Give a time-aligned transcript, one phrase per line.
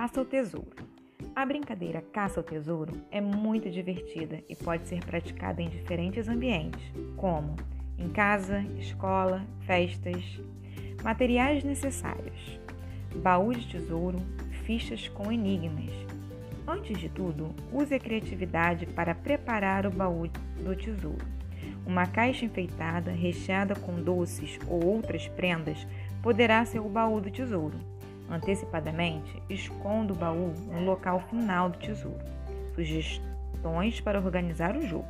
[0.00, 0.70] Caça ao Tesouro.
[1.36, 6.80] A brincadeira Caça ao Tesouro é muito divertida e pode ser praticada em diferentes ambientes,
[7.18, 7.54] como
[7.98, 10.40] em casa, escola, festas.
[11.04, 12.58] Materiais necessários:
[13.16, 14.16] baú de tesouro,
[14.64, 15.92] fichas com enigmas.
[16.66, 20.26] Antes de tudo, use a criatividade para preparar o baú
[20.64, 21.26] do tesouro.
[21.84, 25.86] Uma caixa enfeitada, recheada com doces ou outras prendas,
[26.22, 27.99] poderá ser o baú do tesouro.
[28.30, 32.24] Antecipadamente, esconda o baú no local final do tesouro.
[32.76, 35.08] Sugestões para organizar o jogo.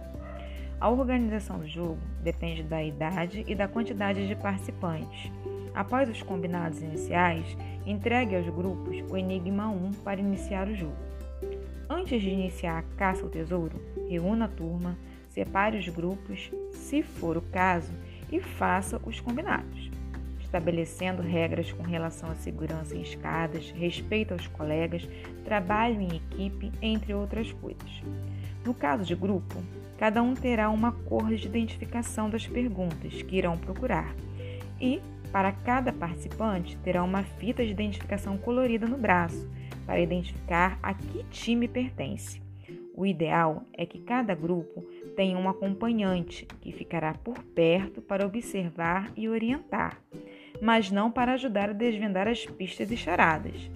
[0.81, 5.31] A organização do jogo depende da idade e da quantidade de participantes.
[5.75, 7.45] Após os combinados iniciais,
[7.85, 10.97] entregue aos grupos o Enigma 1 para iniciar o jogo.
[11.91, 13.79] Antes de iniciar a caça ao tesouro,
[14.09, 14.97] reúna a turma,
[15.29, 17.93] separe os grupos, se for o caso,
[18.33, 20.00] e faça os combinados
[20.51, 25.09] estabelecendo regras com relação à segurança em escadas, respeito aos colegas,
[25.45, 28.03] trabalho em equipe, entre outras coisas.
[28.65, 29.63] No caso de grupo,
[29.97, 34.13] cada um terá uma cor de identificação das perguntas que irão procurar
[34.81, 39.49] e, para cada participante, terá uma fita de identificação colorida no braço
[39.87, 42.43] para identificar a que time pertence.
[42.93, 49.13] O ideal é que cada grupo tenha um acompanhante que ficará por perto para observar
[49.17, 50.03] e orientar
[50.61, 53.71] mas não para ajudar a desvendar as pistas e charadas.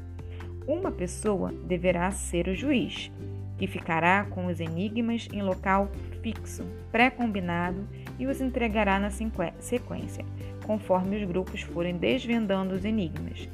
[0.67, 3.11] Uma pessoa deverá ser o juiz,
[3.59, 5.91] que ficará com os enigmas em local
[6.23, 7.87] fixo, pré-combinado
[8.19, 10.25] e os entregará na sequência,
[10.67, 13.49] conforme os grupos forem desvendando os enigmas,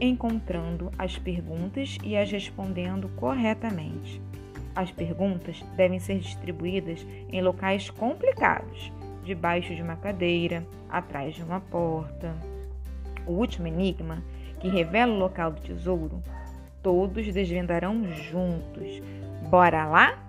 [0.00, 4.20] encontrando as perguntas e as respondendo corretamente.
[4.74, 8.92] As perguntas devem ser distribuídas em locais complicados,
[9.26, 12.34] debaixo de uma cadeira, atrás de uma porta.
[13.26, 14.22] O último enigma,
[14.60, 16.22] que revela o local do tesouro,
[16.82, 19.02] todos desvendarão juntos.
[19.50, 20.25] Bora lá?